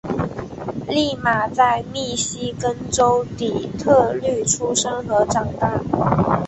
[0.87, 5.79] 俪玛在密西根州底特律出生和长大。